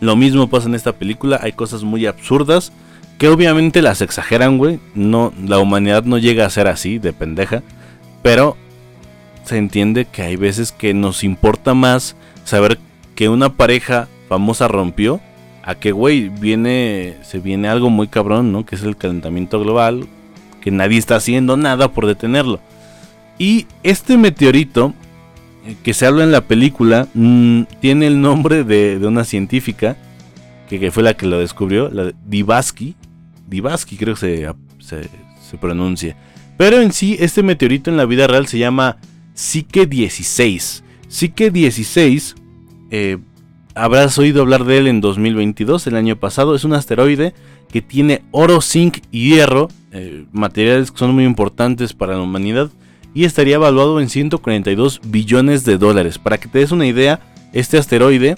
[0.00, 2.72] Lo mismo pasa en esta película, hay cosas muy absurdas
[3.18, 4.80] que obviamente las exageran, güey.
[4.94, 7.62] No, la humanidad no llega a ser así, de pendeja,
[8.22, 8.56] pero
[9.44, 12.78] se entiende que hay veces que nos importa más saber
[13.14, 15.20] que una pareja famosa rompió
[15.62, 18.64] a que, güey, viene, se viene algo muy cabrón, ¿no?
[18.64, 20.06] Que es el calentamiento global,
[20.62, 22.60] que nadie está haciendo nada por detenerlo.
[23.38, 24.94] Y este meteorito,
[25.82, 29.96] que se habla en la película, mm, tiene el nombre de, una científica,
[30.68, 32.94] que, fue la que lo descubrió, la Divaski.
[33.48, 35.08] Divaski creo que se, se,
[35.48, 36.16] se pronuncia.
[36.56, 38.98] Pero en sí, este meteorito en la vida real se llama
[39.34, 40.84] Psique 16.
[41.08, 42.36] Psique 16
[42.90, 43.18] eh,
[43.74, 46.54] habrás oído hablar de él en 2022, el año pasado.
[46.54, 47.34] Es un asteroide
[47.70, 52.70] que tiene oro, zinc y hierro, eh, materiales que son muy importantes para la humanidad,
[53.14, 56.18] y estaría evaluado en 142 billones de dólares.
[56.18, 57.20] Para que te des una idea,
[57.52, 58.36] este asteroide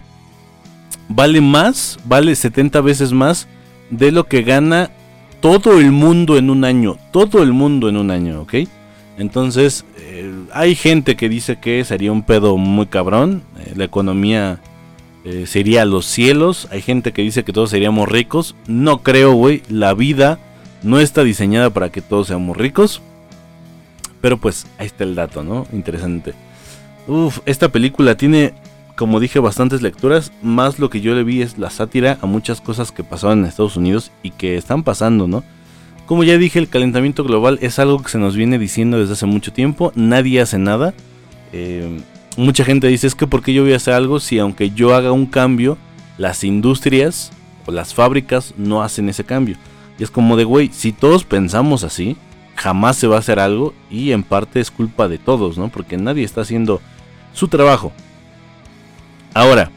[1.08, 3.48] vale más, vale 70 veces más
[3.90, 4.90] de lo que gana
[5.40, 6.98] todo el mundo en un año.
[7.10, 8.54] Todo el mundo en un año, ¿ok?
[9.18, 13.42] Entonces, eh, hay gente que dice que sería un pedo muy cabrón.
[13.58, 14.60] Eh, la economía
[15.24, 16.68] eh, sería a los cielos.
[16.70, 18.56] Hay gente que dice que todos seríamos ricos.
[18.66, 19.62] No creo, güey.
[19.68, 20.38] La vida
[20.82, 23.02] no está diseñada para que todos seamos ricos.
[24.22, 25.66] Pero pues, ahí está el dato, ¿no?
[25.72, 26.32] Interesante.
[27.08, 28.54] Uf, esta película tiene,
[28.96, 30.32] como dije, bastantes lecturas.
[30.40, 33.46] Más lo que yo le vi es la sátira a muchas cosas que pasaban en
[33.46, 35.42] Estados Unidos y que están pasando, ¿no?
[36.06, 39.26] Como ya dije, el calentamiento global es algo que se nos viene diciendo desde hace
[39.26, 39.92] mucho tiempo.
[39.96, 40.94] Nadie hace nada.
[41.52, 42.00] Eh,
[42.36, 44.94] mucha gente dice es que ¿por qué yo voy a hacer algo si aunque yo
[44.94, 45.78] haga un cambio,
[46.16, 47.32] las industrias
[47.66, 49.56] o las fábricas no hacen ese cambio?
[49.98, 52.16] Y es como de, güey, si todos pensamos así,
[52.56, 55.68] jamás se va a hacer algo y en parte es culpa de todos, ¿no?
[55.68, 56.80] Porque nadie está haciendo
[57.32, 57.92] su trabajo.
[59.34, 59.70] Ahora,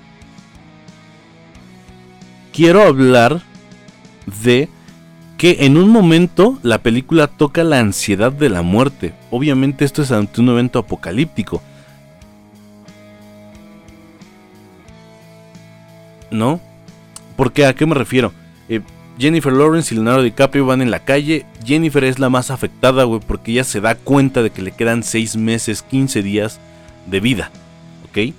[2.51, 3.41] quiero hablar
[4.43, 4.69] de
[5.37, 9.13] que en un momento la película toca la ansiedad de la muerte.
[9.31, 11.61] Obviamente esto es ante un evento apocalíptico.
[16.31, 16.59] ¿No?
[17.35, 18.31] Porque a qué me refiero?
[18.69, 18.81] Eh,
[19.17, 21.45] Jennifer Lawrence y Leonardo DiCaprio van en la calle.
[21.63, 25.03] Jennifer es la más afectada, güey, porque ella se da cuenta de que le quedan
[25.03, 26.59] 6 meses, 15 días
[27.07, 27.51] de vida.
[28.09, 28.33] ¿Ok?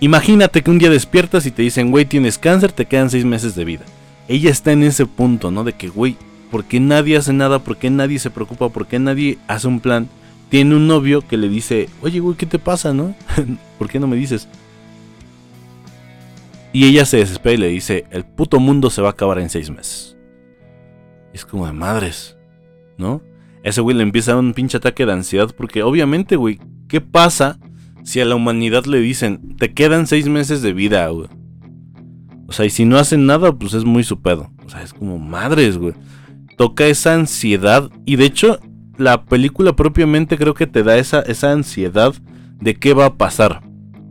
[0.00, 3.54] Imagínate que un día despiertas y te dicen, güey, tienes cáncer, te quedan 6 meses
[3.54, 3.84] de vida
[4.28, 5.64] ella está en ese punto, ¿no?
[5.64, 6.16] De que, güey,
[6.50, 7.58] ¿por qué nadie hace nada?
[7.58, 8.68] ¿Por qué nadie se preocupa?
[8.68, 10.08] ¿Por qué nadie hace un plan?
[10.48, 13.14] Tiene un novio que le dice, oye, güey, ¿qué te pasa, no?
[13.78, 14.48] ¿Por qué no me dices?
[16.74, 19.48] Y ella se desespera y le dice, el puto mundo se va a acabar en
[19.48, 20.16] seis meses.
[21.32, 22.36] Es como de madres,
[22.98, 23.22] ¿no?
[23.62, 26.58] Ese güey le empieza un pinche ataque de ansiedad porque obviamente, güey,
[26.88, 27.60] ¿qué pasa
[28.02, 31.28] si a la humanidad le dicen, te quedan seis meses de vida, güey?
[32.48, 34.50] O sea, y si no hacen nada, pues es muy su pedo.
[34.66, 35.94] O sea, es como madres, güey.
[36.58, 37.88] Toca esa ansiedad.
[38.04, 38.58] Y de hecho,
[38.98, 42.14] la película propiamente creo que te da esa, esa ansiedad
[42.60, 43.62] de qué va a pasar.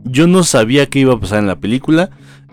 [0.04, 2.08] Yo no sabía qué iba a pasar en la película.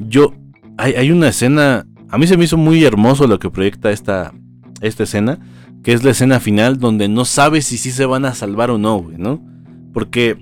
[0.08, 0.34] Yo.
[0.78, 1.86] Hay, hay una escena.
[2.10, 4.34] A mí se me hizo muy hermoso lo que proyecta esta,
[4.82, 5.40] esta escena.
[5.84, 8.78] Que es la escena final donde no sabes si sí se van a salvar o
[8.78, 9.42] no, güey, ¿no?
[9.94, 10.38] Porque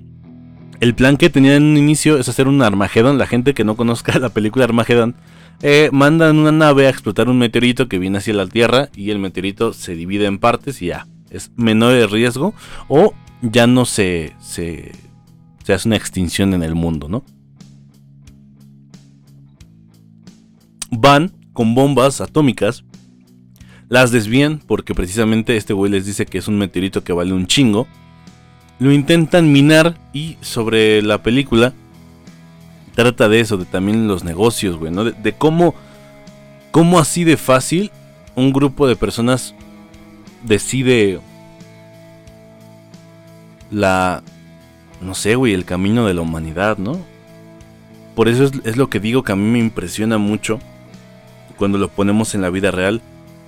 [0.80, 3.18] El plan que tenían en un inicio es hacer un Armagedón.
[3.18, 5.14] La gente que no conozca la película Armagedón,
[5.62, 9.18] eh, mandan una nave a explotar un meteorito que viene hacia la Tierra y el
[9.18, 11.06] meteorito se divide en partes y ya.
[11.30, 12.54] Es menor el riesgo
[12.88, 14.92] o ya no se, se,
[15.62, 17.24] se hace una extinción en el mundo, ¿no?
[20.90, 22.84] Van con bombas atómicas,
[23.88, 27.46] las desvían porque precisamente este güey les dice que es un meteorito que vale un
[27.46, 27.88] chingo.
[28.78, 31.74] Lo intentan minar y sobre la película
[32.94, 35.04] trata de eso, de también los negocios, güey, ¿no?
[35.04, 35.74] De, cómo,
[36.70, 37.90] cómo así de fácil
[38.36, 39.54] un grupo de personas
[40.44, 41.20] decide
[43.70, 44.22] la,
[45.00, 46.98] no sé, güey, el camino de la humanidad, ¿no?
[48.14, 50.58] Por eso es, es, lo que digo que a mí me impresiona mucho
[51.60, 53.02] cuando lo ponemos en la vida real.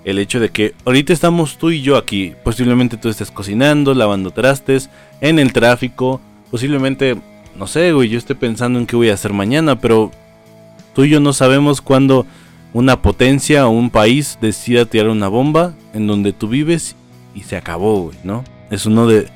[0.04, 2.34] El hecho de que ahorita estamos tú y yo aquí.
[2.44, 4.90] Posiblemente tú estés cocinando, lavando trastes,
[5.22, 6.20] en el tráfico.
[6.50, 7.16] Posiblemente,
[7.56, 9.80] no sé, güey, yo esté pensando en qué voy a hacer mañana.
[9.80, 10.10] Pero
[10.94, 12.26] tú y yo no sabemos cuándo
[12.74, 16.94] una potencia o un país decida tirar una bomba en donde tú vives
[17.34, 18.44] y se acabó, güey, ¿no?
[18.70, 19.30] Eso no, de,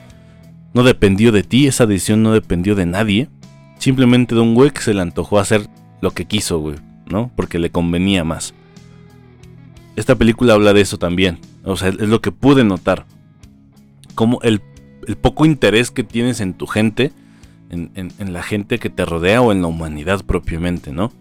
[0.75, 3.31] no dependió de ti, esa decisión no dependió de nadie.
[3.79, 5.67] Simplemente de un güey que se le antojó hacer
[6.03, 7.31] lo que quiso, güey, ¿no?
[7.37, 8.53] Porque le convenía más
[9.97, 11.39] esta película habla de eso también.
[11.65, 13.07] O sea, es lo que pude notar.
[14.15, 14.61] Como el,
[15.21, 17.13] poco interés que tienes en tu gente,
[17.71, 21.13] en, la gente que te rodea o en la humanidad propiamente, ¿no?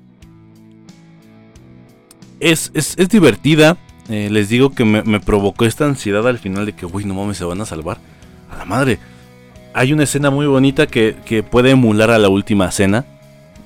[2.39, 3.77] Es, es, divertida.
[4.09, 7.37] Eh, les digo que me, provocó esta ansiedad al final de que, uy, no mames,
[7.37, 7.97] se van a salvar.
[8.51, 8.99] A la madre.
[9.73, 13.05] Hay una escena muy bonita que, puede emular a la última cena.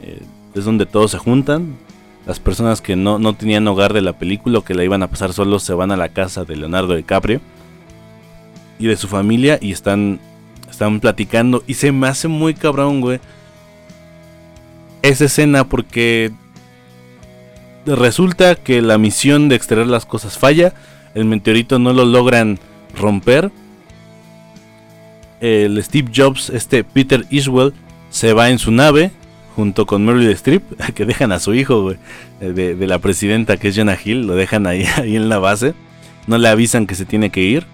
[0.01, 0.21] Eh,
[0.53, 1.77] es donde todos se juntan,
[2.25, 5.33] las personas que no, tenían hogar de la película o que la iban a pasar
[5.33, 7.41] solos se van a la casa de Leonardo DiCaprio
[8.77, 10.19] y de su familia y están,
[10.69, 11.63] están platicando.
[11.67, 13.19] Y se me hace muy cabrón, güey.
[15.01, 16.31] Esa escena porque
[17.85, 20.73] resulta que la misión de extraer las cosas falla.
[21.15, 22.59] El meteorito no lo logran
[22.95, 23.51] romper.
[25.41, 27.73] El Steve Jobs, este Peter Iswell,
[28.09, 29.11] se va en su nave
[29.59, 30.63] junto con Meryl Streep,
[30.95, 31.93] que dejan a su hijo,
[32.39, 35.73] de, la presidenta que es Jenna Hill, lo dejan ahí, ahí en la base,
[36.27, 37.65] no le avisan que se tiene que ir.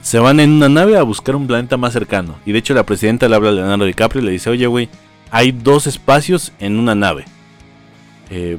[0.00, 2.36] Se van en una nave a buscar un planeta más cercano.
[2.46, 4.88] Y de hecho la presidenta le habla a Leonardo DiCaprio y le dice, oye, güey,
[5.30, 7.26] hay dos espacios en una nave.
[8.30, 8.56] Eh,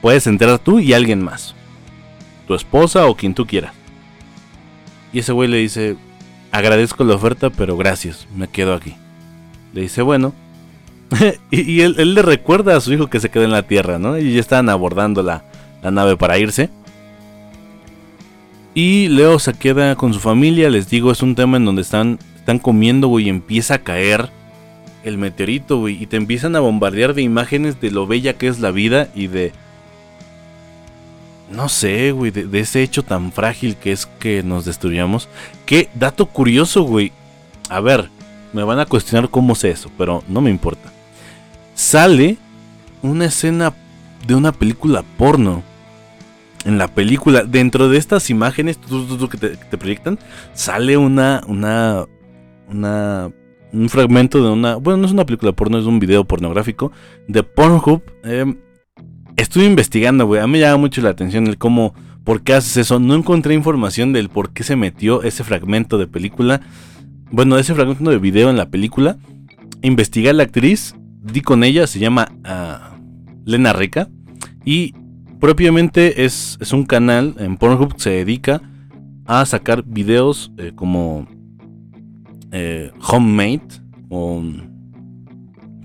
[0.00, 1.56] puedes entrar tú y alguien más.
[2.46, 3.74] Tu esposa o quien tú quieras.
[5.12, 5.96] Y ese güey le dice,
[6.52, 8.94] agradezco la oferta, pero gracias, me quedo aquí.
[9.72, 10.34] Le dice, bueno,
[11.50, 14.18] y, él, le recuerda a su hijo que se queda en la tierra, ¿no?
[14.18, 15.42] Y ya están abordando la,
[15.82, 16.70] nave para irse.
[18.74, 20.70] Y Leo se queda con su familia.
[20.70, 24.30] Les digo, es un tema en donde están, están comiendo, güey, y empieza a caer
[25.02, 26.00] el meteorito, güey.
[26.00, 29.26] Y te empiezan a bombardear de imágenes de lo bella que es la vida y
[29.26, 29.52] de.
[31.50, 35.28] No sé, güey, de, de ese hecho tan frágil que es que nos destruyamos.
[35.66, 37.10] Qué dato curioso, güey.
[37.68, 38.08] A ver,
[38.52, 40.92] me van a cuestionar cómo sé eso, pero no me importa
[41.90, 42.38] sale
[43.02, 43.74] una escena
[44.24, 45.64] de una película porno.
[46.64, 50.18] En la película, dentro de estas imágenes que te, proyectan,
[50.52, 52.04] sale una, una,
[52.68, 53.32] una,
[53.72, 56.92] un fragmento de una, bueno, no es una película porno, es un video pornográfico
[57.26, 58.02] de Pornhub.
[58.22, 58.54] Eh,
[59.36, 62.76] estuve investigando, güey, a mí me llama mucho la atención el cómo, por qué haces
[62.76, 63.00] eso.
[63.00, 66.60] No encontré información del por qué se metió ese fragmento de película,
[67.32, 69.16] bueno, ese fragmento de video en la película.
[69.82, 72.96] Investigué a la actriz di con ella, se llama ah,
[73.44, 74.08] Lena Rica.
[74.64, 74.94] Y
[75.38, 78.60] propiamente es, es, un canal en Pornhub que se dedica
[79.26, 81.26] a sacar videos eh, como
[82.52, 83.62] eh, homemade.
[84.08, 84.42] O,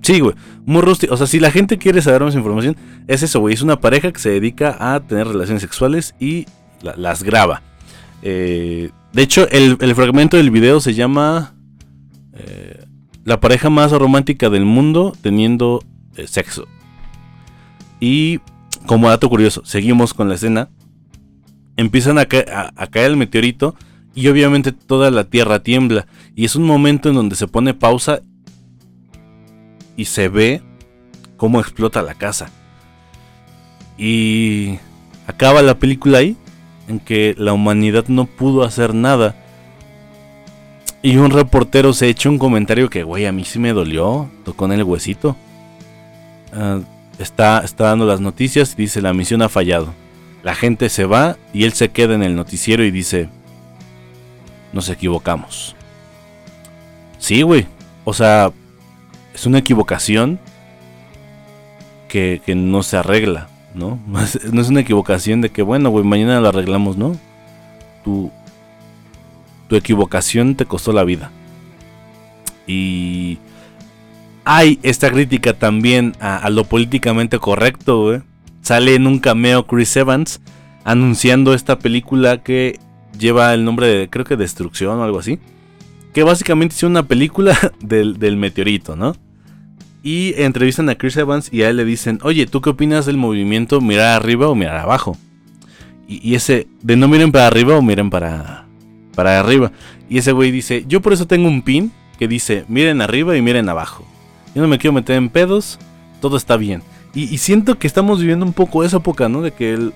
[0.02, 0.34] sí, güey.
[0.64, 1.14] Muy rústico.
[1.14, 3.54] O sea, si la gente quiere saber más información, es eso, güey.
[3.54, 6.46] Es una pareja que se dedica a tener relaciones sexuales y
[6.82, 7.62] las graba.
[8.22, 11.54] Eh, de hecho, el, el, fragmento del video se llama
[13.26, 15.82] la pareja más romántica del mundo teniendo
[16.16, 16.66] eh, sexo.
[18.00, 18.38] Y
[18.86, 20.70] como dato curioso, seguimos con la escena.
[21.76, 23.74] Empiezan a, caer el meteorito
[24.14, 26.06] y obviamente toda la tierra tiembla.
[26.36, 28.20] Y es un momento en donde se pone pausa
[29.96, 30.62] y se ve
[31.36, 32.48] cómo explota la casa.
[33.98, 34.78] Y
[35.26, 36.36] acaba la película ahí,
[36.86, 39.34] en que la humanidad no pudo hacer nada
[41.06, 44.64] y un reportero se echa un comentario que, güey, a mí sí me dolió, tocó
[44.64, 45.36] en el huesito.
[46.52, 46.80] Ah,
[47.20, 49.94] está, está dando las noticias y dice, la misión ha fallado.
[50.42, 53.28] La gente se va y él se queda en el noticiero y dice,
[54.72, 55.76] nos equivocamos.
[57.20, 57.68] Sí, güey.
[58.04, 58.50] O sea,
[59.32, 60.40] es una equivocación
[62.08, 64.00] que, no se arregla, ¿no?
[64.52, 67.16] No es una equivocación de que, bueno, güey, mañana lo arreglamos, ¿no?
[68.02, 68.32] Tu,
[69.68, 71.30] tu equivocación te costó la vida.
[72.66, 73.38] Y
[74.44, 78.22] hay esta crítica también a, lo políticamente correcto.
[78.62, 80.40] Sale en un cameo Chris Evans
[80.84, 82.78] anunciando esta película que
[83.18, 85.38] lleva el nombre de, creo que Destrucción o algo así.
[86.12, 89.14] Que básicamente es una película del, del meteorito, ¿no?
[90.02, 93.16] Y entrevistan a Chris Evans y a él le dicen, oye, ¿tú qué opinas del
[93.16, 95.16] movimiento mirar arriba o mirar abajo?
[96.06, 98.65] Y, ese, de no miren para arriba o miren para,
[99.16, 99.72] para arriba.
[100.08, 103.42] Y ese güey dice, yo por eso tengo un pin que dice, miren arriba y
[103.42, 104.04] miren abajo.
[104.54, 105.80] Yo no me quiero meter en pedos,
[106.20, 106.82] todo está bien.
[107.14, 109.40] Y, siento que estamos viviendo un poco esa época, ¿no?
[109.40, 109.94] De que el,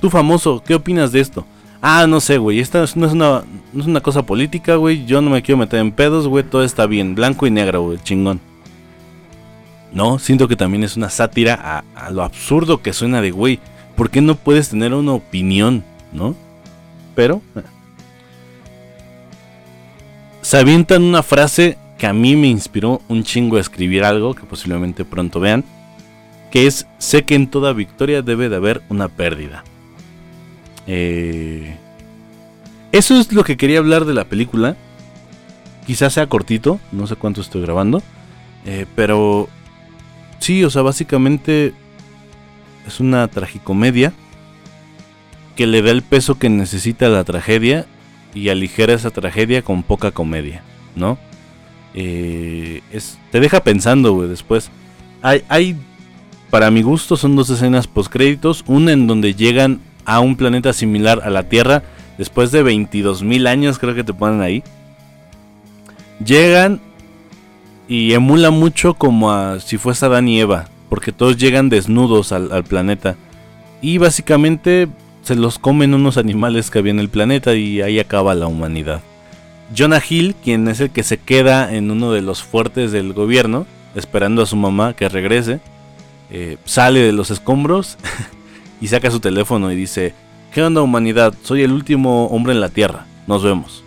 [0.00, 1.46] tú famoso, ¿qué opinas de esto?
[1.80, 5.22] Ah, no sé, güey, esta no es, una, no es una cosa política, güey, yo
[5.22, 8.40] no me quiero meter en pedos, güey, todo está bien, blanco y negro, güey, chingón.
[9.94, 13.60] No, siento que también es una sátira a, lo absurdo que suena de, güey,
[13.96, 16.34] ¿por qué no puedes tener una opinión, no?
[17.14, 17.40] Pero...
[20.48, 24.44] Se avientan una frase que a mí me inspiró un chingo a escribir algo que
[24.44, 25.62] posiblemente pronto vean,
[26.50, 29.62] que es, sé que en toda victoria debe de haber una pérdida.
[30.86, 31.76] Eh,
[32.92, 34.74] eso es lo que quería hablar de la película.
[35.86, 38.02] Quizás sea cortito, no sé cuánto estoy grabando,
[38.64, 39.50] eh, pero
[40.38, 41.74] Sí, o sea, básicamente
[42.86, 44.14] es una tragicomedia
[45.56, 47.84] que le da el peso que necesita la tragedia
[48.38, 50.62] y aligera esa tragedia con poca comedia,
[50.94, 51.18] ¿no?
[51.94, 54.70] Eh, es, te deja pensando, güey, después.
[55.22, 55.76] Hay, hay,
[56.50, 58.64] para mi gusto, son dos escenas post créditos.
[58.66, 61.82] Una en donde llegan a un planeta similar a la Tierra
[62.16, 64.62] después de 22.000 años, creo que te ponen ahí.
[66.24, 66.80] Llegan
[67.88, 72.64] y emula mucho como a si fuese Adán y Eva, porque todos llegan desnudos al,
[72.64, 73.16] planeta.
[73.80, 74.88] Y básicamente
[75.28, 79.02] se los comen unos animales que había en el planeta y ahí acaba la humanidad.
[79.76, 83.66] Jonah Hill, quien es el que se queda en uno de los fuertes del gobierno,
[83.94, 85.60] esperando a su mamá que regrese,
[86.30, 87.98] eh, sale de los escombros
[88.80, 90.14] y saca su teléfono y dice,
[90.50, 91.34] ¿qué onda humanidad?
[91.42, 93.84] Soy el último hombre en la Tierra, nos vemos.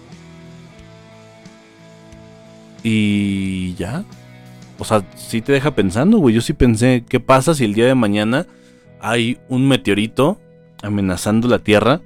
[2.84, 4.04] Y ya.
[4.78, 6.36] O sea, sí te deja pensando, güey.
[6.36, 8.46] Yo sí pensé, ¿qué pasa si el día de mañana
[9.00, 10.38] hay un meteorito
[10.82, 12.02] amenazando la Tierra?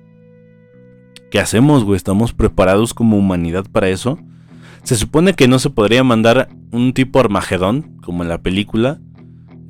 [1.31, 1.97] ¿Qué hacemos, güey?
[1.97, 4.19] ¿Estamos preparados como humanidad para eso?
[4.83, 8.99] Se supone que no se podría mandar un tipo Armagedón, como en la película.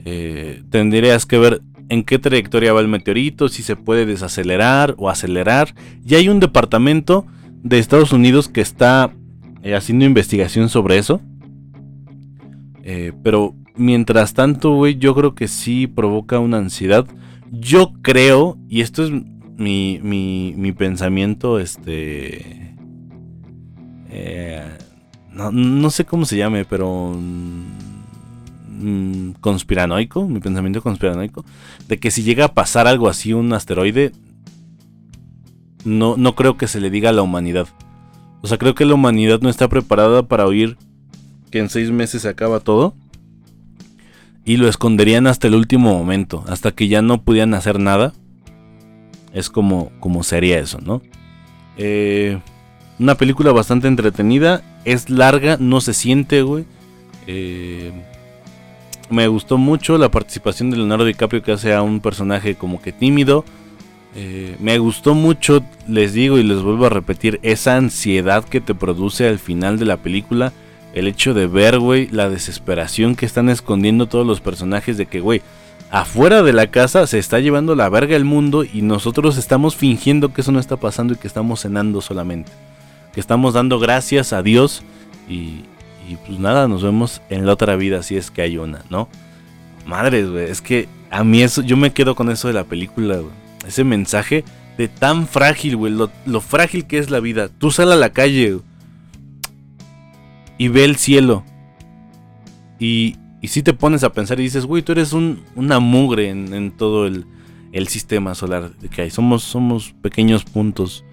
[0.03, 5.09] Eh, tendrías que ver en qué trayectoria va el meteorito, si se puede desacelerar o
[5.09, 5.73] acelerar.
[6.05, 7.25] Y hay un departamento
[7.63, 9.13] de Estados Unidos que está
[9.63, 11.21] eh, haciendo investigación sobre eso.
[12.83, 17.07] Eh, pero mientras tanto, güey, yo creo que sí provoca una ansiedad.
[17.59, 19.11] Yo creo, y esto es
[19.57, 22.75] mi, mi, pensamiento, este...
[24.09, 24.77] Eh,
[25.31, 27.13] no, sé cómo se llame, pero...
[28.77, 31.45] Mm, conspiranoico, mi pensamiento conspiranoico,
[31.87, 34.11] de que si llega a pasar algo así, un asteroide,
[35.85, 37.67] no, no creo que se le diga a la humanidad.
[38.41, 40.77] O sea, creo que la humanidad no está preparada para oír
[41.51, 42.93] que en seis meses se acaba todo.
[44.45, 48.13] Y lo esconderían hasta el último momento, hasta que ya no pudieran hacer nada.
[49.33, 51.01] Es como, como sería eso, ¿no?
[51.77, 52.39] Eh,
[52.99, 54.63] una película bastante entretenida.
[54.85, 56.65] Es larga, no se siente, güey.
[57.27, 57.91] Eh,
[59.09, 62.91] me gustó mucho la participación de Leonardo DiCaprio que hace a un personaje como que
[62.91, 63.45] tímido.
[64.15, 68.73] Eh, me gustó mucho, les digo y les vuelvo a repetir, esa ansiedad que te
[68.73, 70.53] produce al final de la película.
[70.95, 75.19] El hecho de ver, güey, la desesperación que están escondiendo todos los personajes de que,
[75.19, 75.43] güey,
[75.91, 80.33] afuera de la casa se está llevando la verga el mundo y nosotros estamos fingiendo
[80.33, 82.51] que eso no está pasando y que estamos cenando solamente.
[83.13, 84.81] Que estamos dando gracias a Dios
[85.29, 85.65] y,
[86.09, 89.07] y pues nada, nos vemos en la otra vida si es que hay una, ¿no?
[89.85, 93.17] Madres, güey, es que a mí eso, yo me quedo con eso de la película,
[93.17, 94.43] güey ese mensaje
[94.77, 97.49] de tan frágil, güey, lo, frágil que es la vida.
[97.49, 98.59] Tú sal a la calle
[100.57, 101.43] y ve el cielo.
[102.79, 106.29] Y, y si te pones a pensar y dices, güey, tú eres un, una mugre
[106.29, 107.25] en, todo el,
[107.71, 109.09] el, sistema solar que hay.
[109.09, 111.03] Somos, somos pequeños puntos.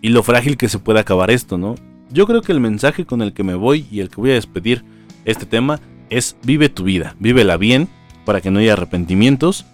[0.00, 1.74] Y lo frágil que se puede acabar esto, ¿no?
[2.10, 4.34] Yo creo que el mensaje con el que me voy y el que voy a
[4.34, 4.84] despedir
[5.24, 7.88] este tema es vive tu vida, vívela bien
[8.24, 9.66] para que no haya arrepentimientos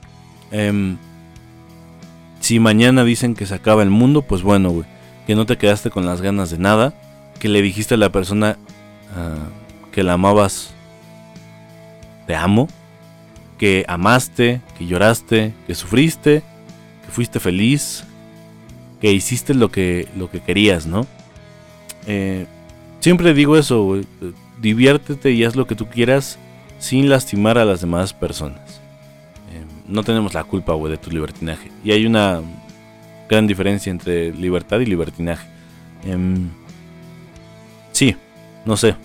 [0.55, 0.99] Em,
[2.39, 4.87] si mañana dicen que se acaba el mundo, pues bueno, güey.
[5.27, 6.95] Que no te quedaste con las ganas de nada.
[7.39, 8.57] Que le dijiste a la persona
[9.15, 9.49] ah,
[9.93, 10.73] que la amabas,
[12.27, 12.69] te amo,
[13.59, 16.43] que amaste, que lloraste, que sufriste,
[17.05, 18.05] que fuiste feliz,
[19.01, 21.07] que hiciste lo que, lo que querías, ¿no?
[22.07, 22.47] Eh,
[23.01, 24.07] siempre digo eso, güey.
[24.61, 26.39] Diviértete y haz lo que tú quieras
[26.79, 28.81] sin lastimar a las demás personas.
[29.53, 31.71] Eh, no tenemos la culpa, güey, de tu libertinaje.
[31.85, 32.41] Y hay una
[33.29, 35.47] gran diferencia entre libertad y libertinaje.
[36.05, 36.51] Em,
[37.95, 38.17] sí,
[38.67, 38.97] no sé.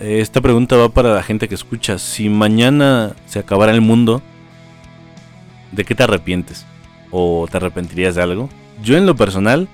[0.00, 1.98] Esta pregunta va para la gente que escucha.
[1.98, 4.20] Si mañana se acabara el mundo,
[5.70, 6.66] ¿de qué te arrepientes?
[7.10, 8.50] ¿O te arrepentirías de algo?
[8.82, 9.68] Yo en lo personal,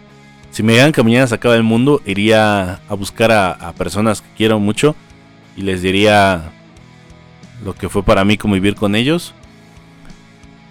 [0.50, 4.28] si me digan que mañana se acaba el mundo, iría a buscar a, personas que
[4.36, 4.94] quiero mucho
[5.56, 6.52] y les diría
[7.64, 9.34] lo que fue para mí convivir con ellos.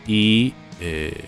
[0.05, 1.25] Y eh,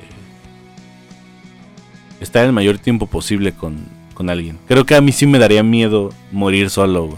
[2.22, 4.60] estar el mayor tiempo posible con, con, alguien.
[4.68, 7.18] Creo que a mí sí me daría miedo morir solo,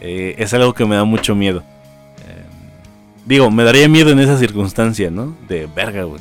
[0.00, 1.62] eh, es algo que me da mucho miedo.
[2.18, 2.42] Eh,
[3.24, 5.36] digo, me daría miedo en esa circunstancia, ¿no?
[5.48, 6.20] De verga, güey.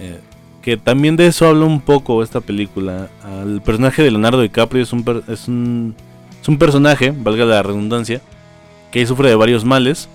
[0.00, 0.20] Eh,
[0.62, 3.08] que también de eso habla un poco esta película.
[3.42, 5.94] El personaje de Leonardo DiCaprio es un, es un,
[6.40, 8.20] es un personaje, valga la redundancia,
[8.90, 10.08] que sufre de varios males.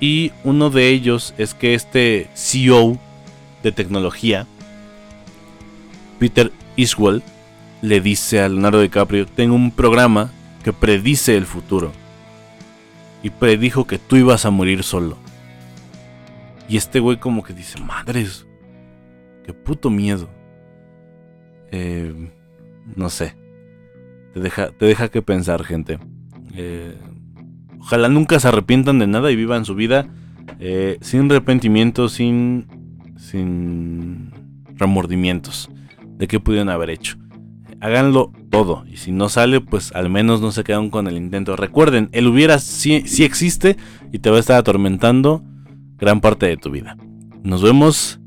[0.00, 2.98] Y uno de ellos es que este CEO
[3.62, 4.46] de tecnología,
[6.22, 7.20] Peter Iswell,
[7.80, 10.30] le dice a Leonardo DiCaprio, tengo un programa
[10.62, 11.90] que predice el futuro.
[13.24, 15.16] Y predijo que tú ibas a morir solo.
[16.68, 18.46] Y este güey como que dice, madres,
[19.44, 20.30] qué puto miedo.
[21.72, 22.30] Eh,
[22.94, 23.34] no sé.
[24.32, 25.98] Te deja, te deja que pensar, gente.
[26.54, 26.96] Eh,
[27.80, 30.06] ojalá nunca se arrepientan de nada y vivan su vida
[30.60, 32.68] eh, sin arrepentimiento, sin,
[33.16, 34.30] sin
[34.76, 35.68] remordimientos
[36.22, 37.18] de qué pudieron haber hecho
[37.82, 38.84] háganlo todo.
[38.88, 41.56] Y si no sale, pues al menos no se quedan con el intento.
[41.56, 43.76] Recuerden, el hubiera sí, existe
[44.12, 45.42] y te va a estar atormentando
[45.98, 46.96] gran parte de tu vida.
[47.42, 48.20] Nos vemos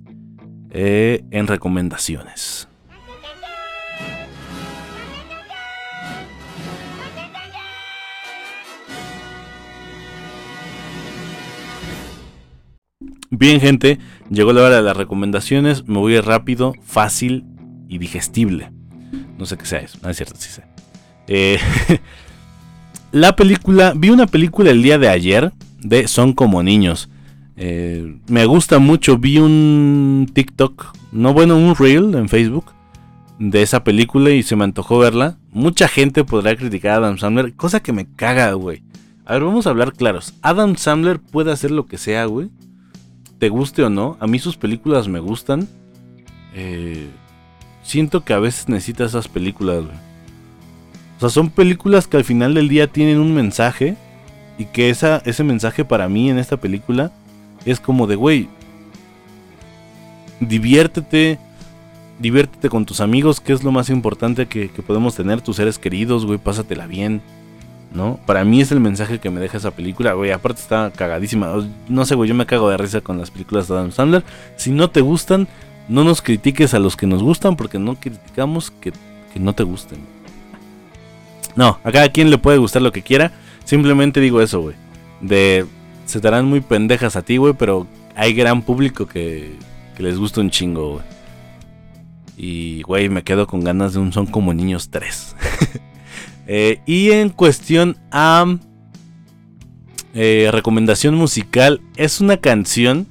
[0.71, 2.67] eh, en recomendaciones.
[13.29, 17.54] Bien gente, llegó la hora de las recomendaciones, me voy rápido, fácil
[17.87, 18.71] y digestible.
[19.37, 19.97] No sé qué sea eso.
[20.01, 20.63] No es cierto, sí sé.
[21.27, 21.59] Eh,
[23.11, 23.93] la película.
[23.95, 27.09] Vi una película el día de ayer de Son como niños.
[27.57, 29.17] Eh, me gusta mucho.
[29.17, 30.95] Vi un TikTok.
[31.11, 32.65] No, bueno, un reel en Facebook.
[33.39, 35.37] De esa película y se me antojó verla.
[35.51, 37.53] Mucha gente podrá criticar a Adam Sandler.
[37.53, 38.83] Cosa que me caga, güey.
[39.25, 40.33] A ver, vamos a hablar claros.
[40.41, 42.49] Adam Sandler puede hacer lo que sea, güey.
[43.39, 44.17] Te guste o no.
[44.19, 45.67] A mí sus películas me gustan.
[46.53, 47.09] Eh,
[47.85, 49.95] siento que a veces necesita esas películas, güey.
[51.17, 53.95] O sea, son películas que al final del día tienen un mensaje.
[54.57, 57.11] Y que esa, ese mensaje para mí en esta película
[57.65, 58.47] es como de, güey,
[60.39, 61.39] diviértete,
[62.19, 65.77] diviértete con tus amigos, que es lo más importante que, que, podemos tener, tus seres
[65.77, 67.21] queridos, güey, pásatela bien,
[67.93, 68.17] ¿no?
[68.25, 71.53] Para mí es el mensaje que me deja esa película, güey, aparte está cagadísima,
[71.89, 74.23] no sé, güey, yo me cago de risa con las películas de Adam Sandler,
[74.55, 75.49] si no te gustan,
[75.87, 78.93] no nos critiques a los que nos gustan porque no criticamos que,
[79.35, 79.99] no te gusten.
[81.55, 83.31] No, a cada quien le puede gustar lo que quiera.
[83.65, 84.75] Simplemente digo eso, güey.
[85.21, 85.65] De.
[86.05, 89.55] Se darán muy pendejas a ti, güey, pero hay gran público que,
[89.97, 91.05] que les gusta un chingo, güey.
[92.37, 95.35] Y, güey, me quedo con ganas de un Son como Niños 3.
[96.47, 98.45] Eh, y en cuestión a
[100.13, 103.07] eh, recomendación musical, es una canción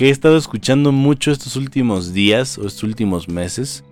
[0.00, 3.84] que he estado escuchando mucho estos últimos días o estos últimos meses,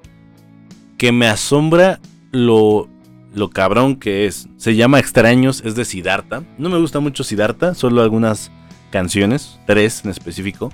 [0.97, 2.01] que me asombra
[2.33, 2.89] lo,
[3.35, 4.49] lo cabrón que es.
[4.57, 6.45] Se llama Extraños, es de Siddhartha.
[6.57, 8.51] No me gusta mucho Siddhartha, solo algunas
[8.91, 10.73] canciones, tres en específico.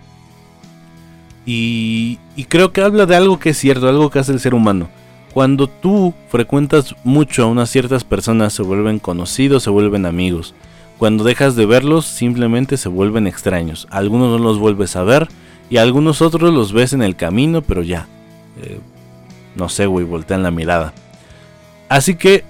[1.44, 4.54] Y, y creo que habla de algo que es cierto, algo que hace el ser
[4.54, 4.88] humano.
[5.32, 10.54] Cuando tú frecuentas mucho a unas ciertas personas, se vuelven conocidos, se vuelven amigos.
[10.98, 13.86] Cuando dejas de verlos, simplemente se vuelven extraños.
[13.90, 15.28] Algunos no los vuelves a ver
[15.68, 18.06] y algunos otros los ves en el camino, pero ya.
[18.62, 18.78] Eh,
[19.56, 20.92] no sé, güey, voltean la mirada.
[21.88, 22.44] Así que,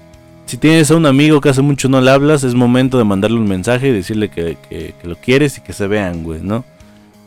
[0.47, 3.39] si tienes a un amigo que hace mucho no le hablas, es momento de mandarle
[3.39, 6.65] un mensaje y decirle que, lo quieres y que se vean, güey, ¿no?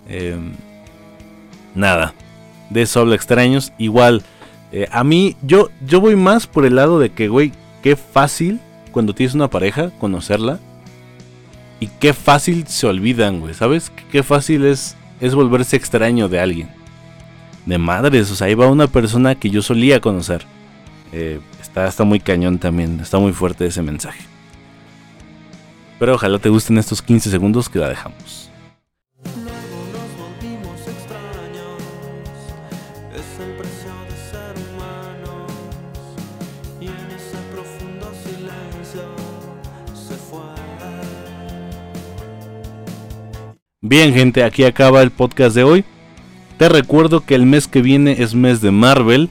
[0.08, 0.52] Em,
[1.74, 2.14] nada.
[2.70, 3.74] De eso habla extraños.
[3.80, 4.24] Igual,
[4.72, 8.60] eh, a mí, yo, yo voy más por el lado de que, güey, qué fácil
[8.92, 10.60] cuando tienes una pareja conocerla
[11.80, 13.92] y qué fácil se olvidan, güey, ¿sabes?
[14.12, 16.70] Qué fácil es, es volverse extraño de alguien.
[17.66, 20.46] De madres, o sea, ahí va una persona que yo solía conocer.
[21.12, 21.40] Eh,
[21.78, 24.24] Está, está muy cañón también, está muy fuerte ese mensaje.
[26.00, 28.47] Pero ojalá te gusten estos 15 segundos que la dejamos.
[43.90, 45.86] Bien, gente, aquí acaba el podcast de hoy.
[46.58, 49.30] Te recuerdo que el mes que viene es mes de Marvel.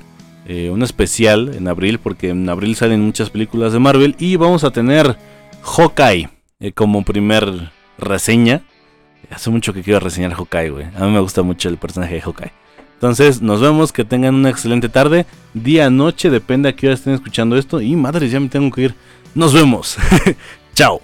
[0.48, 4.16] eh, un especial en abril, porque en abril salen muchas películas de Marvel.
[4.18, 5.18] Y vamos a tener
[5.60, 6.30] Hawkeye
[6.60, 8.62] eh, como primer reseña.
[9.28, 10.86] Hace mucho que quiero reseñar Hawkeye, güey.
[10.96, 12.52] A mí me gusta mucho el personaje de Hawkeye.
[12.94, 15.26] Entonces, nos vemos, que tengan una excelente tarde.
[15.52, 17.82] Día, noche, depende a qué hora estén escuchando esto.
[17.82, 18.94] Y madres, ya me tengo que ir.
[19.34, 19.98] Nos vemos.
[20.74, 21.02] Chao.